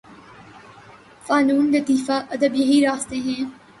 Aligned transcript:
فنون 1.25 1.65
لطیفہ، 1.71 2.17
ادب 2.29 2.55
یہی 2.55 2.85
راستے 2.85 3.15
ہیں۔ 3.15 3.43